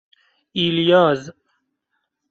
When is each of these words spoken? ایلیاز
ایلیاز 0.51 1.31